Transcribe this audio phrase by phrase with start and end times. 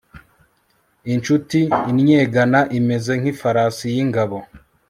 [1.13, 4.37] incuti innyegana imeze nk'ifarasi y'ingabo